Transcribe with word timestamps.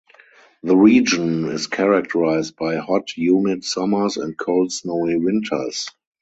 The 0.63 0.75
region 0.75 1.45
is 1.49 1.67
characterized 1.67 2.55
by 2.55 2.77
hot 2.77 3.15
humid 3.15 3.63
summers 3.63 4.17
and 4.17 4.35
cold 4.35 4.71
snowy 4.73 5.15
winters. 5.17 5.89